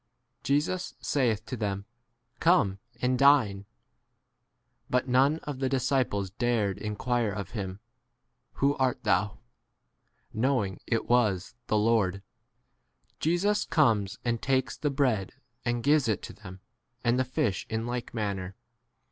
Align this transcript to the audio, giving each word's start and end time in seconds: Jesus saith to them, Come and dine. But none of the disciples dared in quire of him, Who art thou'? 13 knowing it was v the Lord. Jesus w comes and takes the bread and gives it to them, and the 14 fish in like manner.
Jesus 0.41 0.95
saith 0.99 1.45
to 1.45 1.55
them, 1.55 1.85
Come 2.39 2.79
and 3.03 3.19
dine. 3.19 3.67
But 4.89 5.07
none 5.07 5.37
of 5.43 5.59
the 5.59 5.69
disciples 5.69 6.31
dared 6.31 6.79
in 6.79 6.95
quire 6.95 7.31
of 7.31 7.51
him, 7.51 7.81
Who 8.53 8.75
art 8.77 9.03
thou'? 9.03 9.27
13 10.33 10.41
knowing 10.41 10.79
it 10.87 11.07
was 11.07 11.49
v 11.51 11.55
the 11.67 11.77
Lord. 11.77 12.23
Jesus 13.19 13.67
w 13.67 13.71
comes 13.75 14.17
and 14.25 14.41
takes 14.41 14.75
the 14.75 14.89
bread 14.89 15.33
and 15.63 15.83
gives 15.83 16.07
it 16.07 16.23
to 16.23 16.33
them, 16.33 16.61
and 17.03 17.19
the 17.19 17.23
14 17.23 17.33
fish 17.35 17.65
in 17.69 17.85
like 17.85 18.11
manner. 18.11 18.55